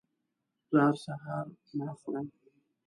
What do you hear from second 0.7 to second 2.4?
هر سهار مڼه خورم